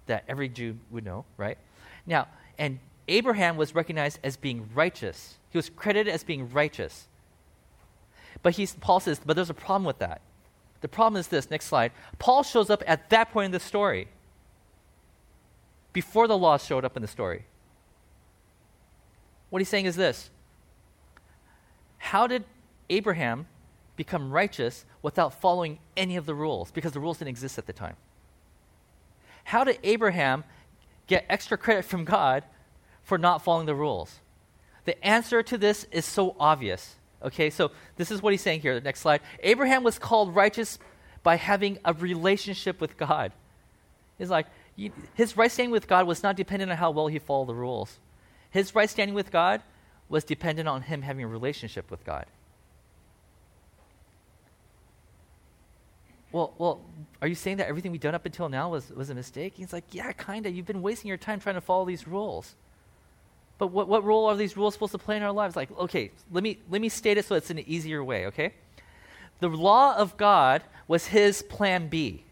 [0.05, 1.57] that every Jew would know, right?
[2.05, 5.37] Now, and Abraham was recognized as being righteous.
[5.51, 7.07] He was credited as being righteous.
[8.41, 10.21] But he's, Paul says, but there's a problem with that.
[10.81, 11.91] The problem is this next slide.
[12.19, 14.07] Paul shows up at that point in the story,
[15.93, 17.45] before the law showed up in the story.
[19.49, 20.29] What he's saying is this
[21.97, 22.43] How did
[22.89, 23.47] Abraham
[23.95, 26.69] become righteous without following any of the rules?
[26.71, 27.95] Because the rules didn't exist at the time.
[29.45, 30.43] How did Abraham
[31.07, 32.43] get extra credit from God
[33.05, 34.19] for not following the rules?
[34.83, 36.95] The answer to this is so obvious.
[37.23, 38.75] Okay, so this is what he's saying here.
[38.75, 39.21] The next slide.
[39.39, 40.77] Abraham was called righteous
[41.23, 43.31] by having a relationship with God.
[44.17, 44.47] He's like,
[45.15, 47.97] his right standing with God was not dependent on how well he followed the rules.
[48.49, 49.61] His right standing with God
[50.09, 52.25] was dependent on him having a relationship with God.
[56.35, 56.81] well, well,
[57.21, 59.53] are you saying that everything we've done up until now was, was a mistake?
[59.55, 60.53] He's like, yeah, kind of.
[60.53, 62.55] You've been wasting your time trying to follow these rules.
[63.57, 65.55] But what, what role are these rules supposed to play in our lives?
[65.55, 68.53] Like, okay, let me, let me state it so it's in an easier way, okay?
[69.39, 72.23] The law of God was his plan B.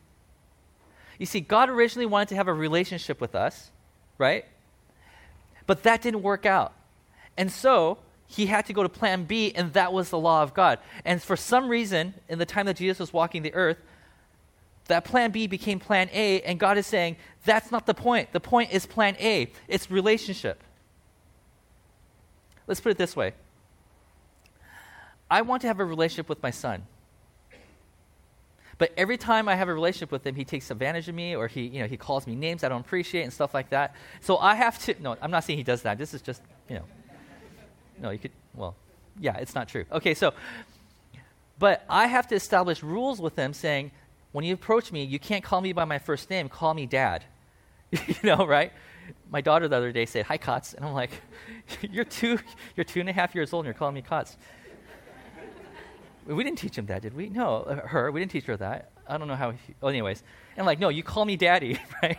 [1.17, 3.71] You see, God originally wanted to have a relationship with us,
[4.17, 4.45] right?
[5.65, 6.73] But that didn't work out.
[7.38, 10.53] And so, he had to go to plan B, and that was the law of
[10.53, 10.79] God.
[11.05, 13.77] And for some reason, in the time that Jesus was walking the earth,
[14.88, 18.33] that plan B became plan A, and God is saying, that's not the point.
[18.33, 20.63] The point is plan A, it's relationship.
[22.67, 23.34] Let's put it this way
[25.30, 26.86] I want to have a relationship with my son.
[28.78, 31.47] But every time I have a relationship with him, he takes advantage of me or
[31.47, 33.95] he, you know, he calls me names I don't appreciate and stuff like that.
[34.21, 35.97] So I have to, no, I'm not saying he does that.
[35.97, 36.84] This is just, you know,
[38.02, 38.76] no, you could, well,
[39.19, 39.86] yeah, it's not true.
[39.91, 40.34] Okay, so,
[41.60, 43.91] but I have to establish rules with him saying,
[44.32, 47.23] when you approach me, you can't call me by my first name, call me dad.
[47.91, 48.73] you know, right?
[49.29, 50.73] My daughter the other day said, Hi, Kotz.
[50.73, 51.11] And I'm like,
[51.81, 52.39] You're two,
[52.75, 54.37] you're two and a half years old and you're calling me Kotz.
[56.25, 57.29] we didn't teach him that, did we?
[57.29, 58.11] No, her.
[58.11, 58.91] We didn't teach her that.
[59.07, 59.51] I don't know how.
[59.51, 60.23] He, well, anyways,
[60.55, 62.17] and I'm like, no, you call me daddy, right?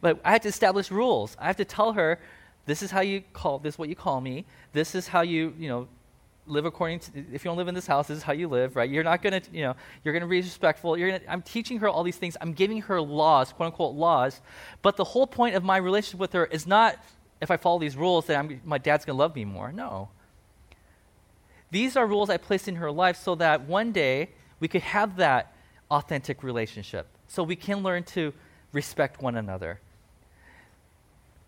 [0.00, 1.36] But I had to establish rules.
[1.38, 2.18] I have to tell her,
[2.66, 3.58] this is how you call.
[3.58, 4.44] This is what you call me.
[4.72, 5.88] This is how you, you know,
[6.46, 8.76] live according to if you don't live in this house this is how you live
[8.76, 8.88] right?
[8.88, 11.78] You're not going to you know you're going to be respectful you're gonna, i'm teaching
[11.78, 12.36] her all these things.
[12.40, 14.40] I'm giving her laws quote unquote laws.
[14.82, 16.98] But the whole point of my relationship with her is not
[17.40, 19.72] if i follow these rules that I'm, my dad's going to love me more.
[19.72, 20.08] No.
[21.70, 24.30] These are rules i placed in her life so that one day
[24.60, 25.52] we could have that
[25.90, 28.32] authentic relationship so we can learn to
[28.72, 29.80] respect one another.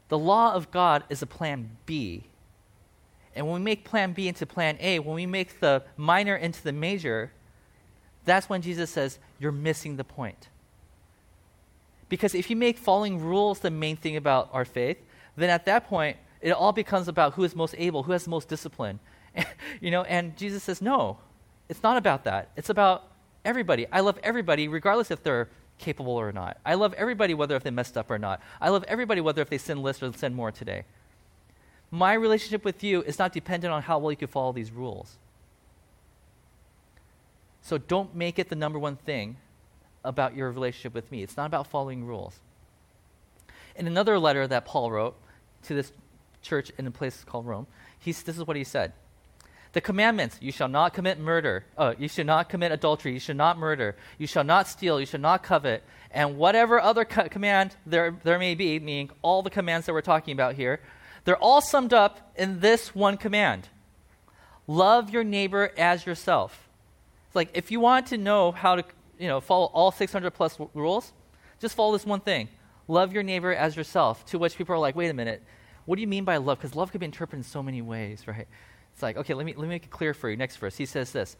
[0.09, 2.25] The law of god is a plan b
[3.35, 6.62] and when we make plan B into plan A, when we make the minor into
[6.62, 7.31] the major,
[8.25, 10.49] that's when Jesus says, You're missing the point.
[12.09, 14.99] Because if you make following rules the main thing about our faith,
[15.37, 18.31] then at that point, it all becomes about who is most able, who has the
[18.31, 18.99] most discipline.
[19.81, 21.19] you know, and Jesus says, No,
[21.69, 22.51] it's not about that.
[22.57, 23.05] It's about
[23.45, 23.87] everybody.
[23.93, 26.59] I love everybody, regardless if they're capable or not.
[26.67, 28.41] I love everybody, whether if they messed up or not.
[28.61, 30.85] I love everybody, whether if they sin less or sin more today
[31.90, 35.16] my relationship with you is not dependent on how well you can follow these rules.
[37.62, 39.37] So don't make it the number one thing
[40.05, 41.22] about your relationship with me.
[41.22, 42.38] It's not about following rules.
[43.77, 45.16] In another letter that Paul wrote
[45.64, 45.92] to this
[46.42, 47.66] church in a place called Rome,
[47.98, 48.92] he's, this is what he said.
[49.72, 53.37] The commandments you shall not commit murder, uh, you should not commit adultery, you should
[53.37, 57.77] not murder, you shall not steal, you should not covet, and whatever other co- command
[57.85, 60.81] there, there may be, meaning all the commands that we're talking about here,
[61.29, 63.69] they're all summed up in this one command
[64.67, 66.71] love your neighbor as yourself.
[67.27, 68.85] It's like if you want to know how to
[69.19, 71.12] you know, follow all 600 plus w- rules,
[71.61, 72.49] just follow this one thing
[72.87, 74.25] love your neighbor as yourself.
[74.29, 75.43] To which people are like, wait a minute,
[75.85, 76.61] what do you mean by love?
[76.61, 78.49] Because love could be interpreted in so many ways, right?
[78.95, 80.37] It's like, okay, let me, let me make it clear for you.
[80.38, 81.37] Next verse, he says this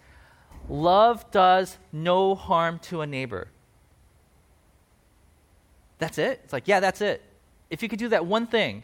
[0.69, 3.49] Love does no harm to a neighbor.
[5.97, 6.43] That's it?
[6.45, 7.23] It's like, yeah, that's it.
[7.71, 8.83] If you could do that one thing,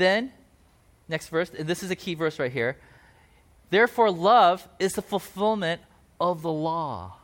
[0.00, 0.32] then,
[1.08, 2.76] next verse, and this is a key verse right here.
[3.70, 5.80] Therefore, love is the fulfillment
[6.20, 7.16] of the law.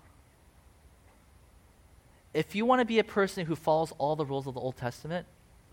[2.33, 4.77] If you want to be a person who follows all the rules of the Old
[4.77, 5.27] Testament,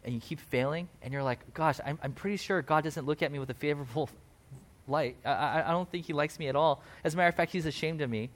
[0.04, 3.22] and you keep failing, and you're like, gosh, I'm, I'm pretty sure God doesn't look
[3.22, 4.10] at me with a favorable
[4.88, 5.16] light.
[5.24, 6.82] I, I, I don't think he likes me at all.
[7.04, 8.30] As a matter of fact, he's ashamed of me.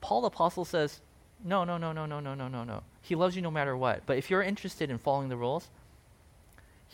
[0.00, 1.00] Paul the Apostle says,
[1.44, 2.82] no, no, no, no, no, no, no, no, no.
[3.02, 4.02] He loves you no matter what.
[4.06, 5.68] But if you're interested in following the rules,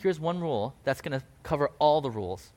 [0.01, 2.51] here's one rule that's going to cover all the rules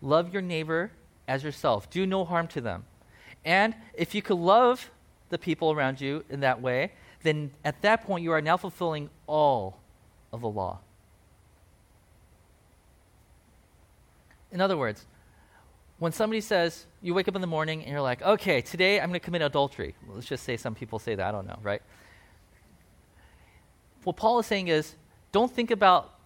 [0.00, 0.92] love your neighbor
[1.26, 2.84] as yourself, do no harm to them.
[3.44, 4.90] And if you could love
[5.28, 9.10] the people around you in that way, then at that point you are now fulfilling
[9.26, 9.78] all
[10.32, 10.78] of the law.
[14.50, 15.04] In other words,
[15.98, 19.08] when somebody says, you wake up in the morning and you're like, okay, today I'm
[19.08, 19.94] going to commit adultery.
[20.08, 21.82] Let's just say some people say that, I don't know, right?
[24.04, 24.94] What Paul is saying is,
[25.32, 26.17] don't think about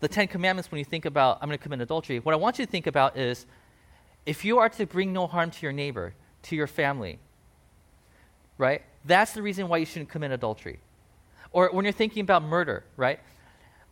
[0.00, 2.18] the Ten Commandments when you think about, I'm going to commit adultery.
[2.18, 3.46] What I want you to think about is,
[4.26, 7.18] if you are to bring no harm to your neighbor, to your family,
[8.58, 8.82] right?
[9.04, 10.80] That's the reason why you shouldn't commit adultery.
[11.50, 13.20] Or when you're thinking about murder, right?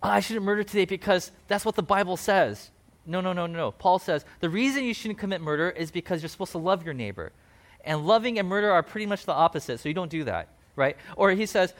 [0.03, 2.71] Oh, I shouldn't murder today because that's what the Bible says.
[3.07, 3.71] No, no, no, no, no.
[3.71, 6.95] Paul says the reason you shouldn't commit murder is because you're supposed to love your
[6.95, 7.33] neighbor.
[7.85, 10.97] And loving and murder are pretty much the opposite, so you don't do that, right?
[11.16, 11.73] Or he says,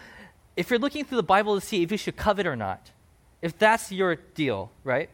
[0.57, 2.91] if you're looking through the Bible to see if you should covet or not,
[3.47, 5.09] if that's your deal, right?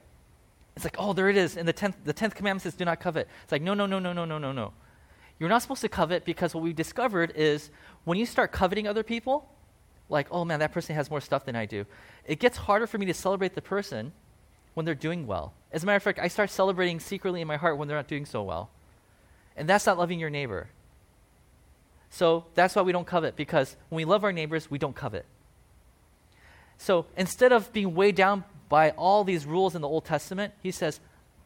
[0.75, 1.59] It's like, oh, there it is.
[1.59, 3.29] And the tenth, the tenth commandment says, do not covet.
[3.43, 4.73] It's like, no, no, no, no, no, no, no, no.
[5.39, 7.69] You're not supposed to covet because what we've discovered is
[8.05, 9.51] when you start coveting other people,
[10.09, 11.85] like, oh man, that person has more stuff than I do,
[12.25, 14.13] it gets harder for me to celebrate the person
[14.73, 15.53] when they're doing well.
[15.71, 18.09] As a matter of fact, I start celebrating secretly in my heart when they're not
[18.09, 18.71] doing so well.
[19.59, 20.69] And that's not loving your neighbor.
[22.09, 25.27] So that's why we don't covet, because when we love our neighbors, we don't covet.
[26.83, 30.73] So instead of being weighed down by all these rules in the Old Testament, he
[30.73, 30.99] says,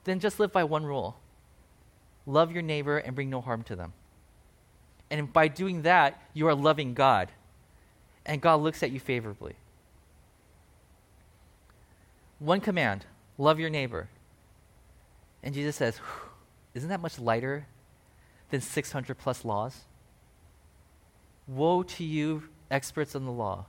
[0.05, 1.19] then just live by one rule
[2.25, 3.93] love your neighbor and bring no harm to them.
[5.11, 7.31] And by doing that, you are loving God.
[8.25, 9.55] And God looks at you favorably.
[12.39, 13.05] One command
[13.37, 14.09] love your neighbor.
[15.43, 16.01] And Jesus says,
[16.75, 17.67] Isn't that much lighter
[18.51, 19.83] than 600 plus laws?
[21.47, 23.67] Woe to you, experts in the law,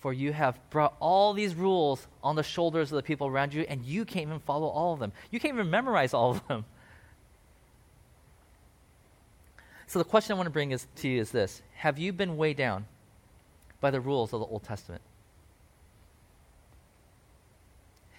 [0.00, 3.62] for you have brought all these rules on the shoulders of the people around you,
[3.62, 5.12] and you can't even follow all of them.
[5.30, 6.64] You can't even memorize all of them.
[9.88, 12.36] So the question I want to bring is, to you is this Have you been
[12.36, 12.86] weighed down
[13.80, 15.00] by the rules of the Old Testament?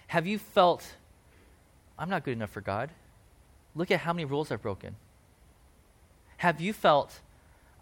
[0.06, 0.94] Have you felt,
[1.98, 2.88] I'm not good enough for God?
[3.74, 4.96] Look at how many rules I've broken.
[6.38, 7.20] Have you felt,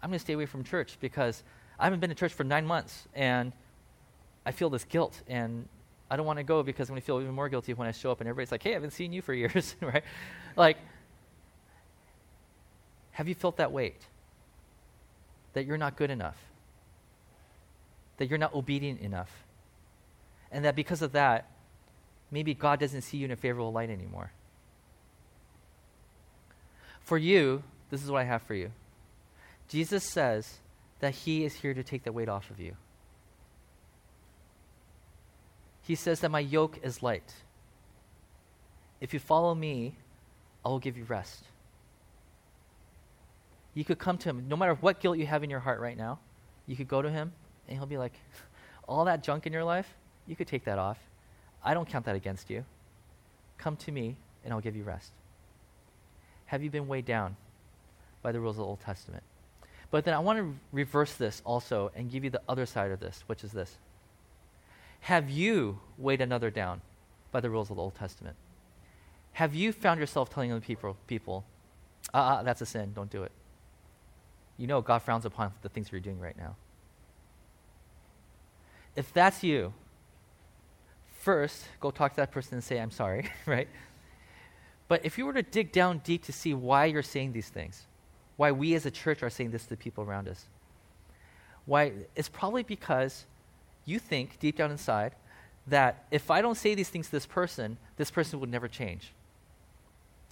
[0.03, 1.41] I'm going to stay away from church because
[1.79, 3.53] I haven't been to church for nine months and
[4.47, 5.67] I feel this guilt and
[6.09, 7.91] I don't want to go because I'm going to feel even more guilty when I
[7.91, 10.03] show up and everybody's like, hey, I haven't seen you for years, right?
[10.55, 10.77] Like,
[13.11, 14.01] have you felt that weight?
[15.51, 16.37] That you're not good enough?
[18.17, 19.29] That you're not obedient enough?
[20.49, 21.51] And that because of that,
[22.31, 24.31] maybe God doesn't see you in a favorable light anymore.
[27.01, 28.71] For you, this is what I have for you.
[29.67, 30.59] Jesus says
[30.99, 32.77] that he is here to take the weight off of you.
[35.87, 37.33] He says that my yoke is light.
[38.99, 39.95] If you follow me,
[40.65, 41.45] I will give you rest.
[43.73, 45.95] You could come to him, no matter what guilt you have in your heart right
[45.95, 46.19] now,
[46.65, 47.31] you could go to him
[47.69, 48.11] and he'll be like,
[48.89, 49.87] All that junk in your life,
[50.27, 50.99] you could take that off.
[51.63, 52.65] I don't count that against you.
[53.57, 55.13] Come to me, and I'll give you rest.
[56.47, 57.37] Have you been weighed down
[58.21, 59.23] by the rules of the Old Testament?
[59.89, 62.99] But then I want to reverse this also and give you the other side of
[62.99, 63.77] this, which is this.
[65.07, 66.81] Have you weighed another down
[67.31, 68.35] by the rules of the Old Testament?
[69.31, 71.45] Have you found yourself telling other people, people,
[72.13, 73.31] ah, uh, that's a sin, don't do it?
[74.57, 76.57] You know God frowns upon the things you're doing right now.
[78.97, 79.73] If that's you,
[81.21, 83.69] first, go talk to that person and say, I'm sorry, right?
[84.89, 87.87] But if you were to dig down deep to see why you're saying these things,
[88.35, 90.47] why we as a church are saying this to the people around us,
[91.63, 93.25] why it's probably because
[93.87, 95.15] you think deep down inside
[95.65, 99.13] that if I don't say these things to this person, this person would never change.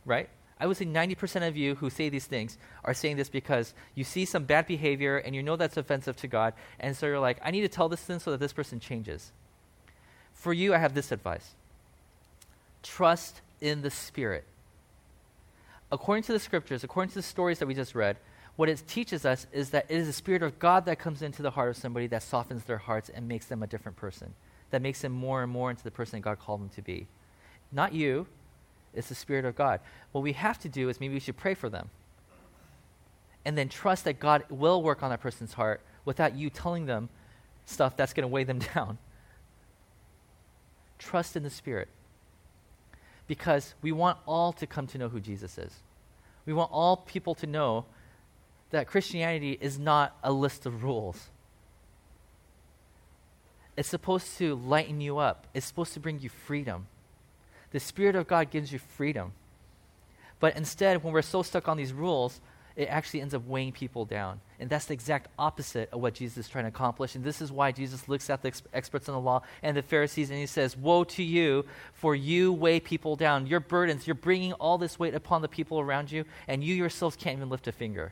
[0.05, 0.29] Right?
[0.59, 4.03] I would say 90% of you who say these things are saying this because you
[4.03, 7.39] see some bad behavior and you know that's offensive to God, and so you're like,
[7.43, 9.31] I need to tell this thing so that this person changes.
[10.33, 11.55] For you, I have this advice
[12.83, 14.43] trust in the Spirit.
[15.91, 18.17] According to the scriptures, according to the stories that we just read,
[18.55, 21.41] what it teaches us is that it is the Spirit of God that comes into
[21.41, 24.33] the heart of somebody that softens their hearts and makes them a different person,
[24.71, 27.07] that makes them more and more into the person God called them to be.
[27.71, 28.27] Not you,
[28.93, 29.81] it's the Spirit of God.
[30.11, 31.89] What we have to do is maybe we should pray for them.
[33.43, 37.09] And then trust that God will work on that person's heart without you telling them
[37.65, 38.97] stuff that's going to weigh them down
[40.97, 41.87] trust in the Spirit.
[43.27, 45.73] Because we want all to come to know who Jesus is.
[46.45, 47.85] We want all people to know
[48.75, 51.29] that Christianity is not a list of rules.
[53.77, 56.87] It's supposed to lighten you up, it's supposed to bring you freedom.
[57.71, 59.31] The Spirit of God gives you freedom.
[60.41, 62.41] But instead, when we're so stuck on these rules,
[62.75, 64.41] it actually ends up weighing people down.
[64.59, 67.15] And that's the exact opposite of what Jesus is trying to accomplish.
[67.15, 69.83] And this is why Jesus looks at the ex- experts in the law and the
[69.83, 71.63] Pharisees and he says, Woe to you,
[71.93, 73.47] for you weigh people down.
[73.47, 77.15] Your burdens, you're bringing all this weight upon the people around you, and you yourselves
[77.15, 78.11] can't even lift a finger.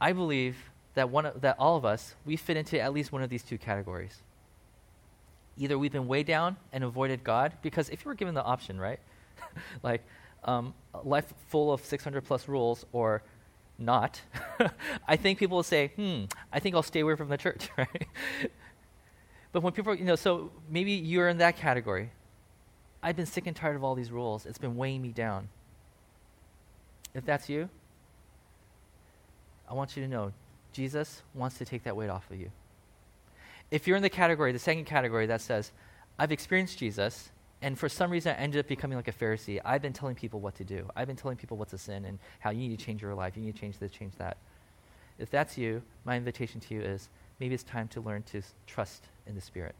[0.00, 0.56] I believe
[0.94, 3.42] that, one of, that all of us, we fit into at least one of these
[3.42, 4.22] two categories.
[5.56, 8.78] Either we've been way down and avoided God, because if you were given the option,
[8.80, 9.00] right?
[9.82, 10.02] like
[10.44, 10.74] um,
[11.04, 13.22] life full of 600 plus rules or
[13.78, 14.20] not,
[15.08, 18.06] I think people will say, hmm, I think I'll stay away from the church, right?
[19.52, 22.10] but when people, you know, so maybe you're in that category.
[23.02, 24.46] I've been sick and tired of all these rules.
[24.46, 25.48] It's been weighing me down.
[27.14, 27.68] If that's you,
[29.68, 30.32] I want you to know
[30.72, 32.50] Jesus wants to take that weight off of you.
[33.70, 35.72] If you're in the category, the second category that says,
[36.18, 39.60] I've experienced Jesus, and for some reason I ended up becoming like a Pharisee.
[39.64, 40.88] I've been telling people what to do.
[40.96, 43.36] I've been telling people what's a sin and how you need to change your life.
[43.36, 44.36] You need to change this, change that.
[45.18, 47.08] If that's you, my invitation to you is
[47.40, 49.74] maybe it's time to learn to trust in the Spirit.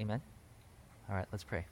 [0.00, 0.20] Amen?
[1.08, 1.66] All right, let's pray.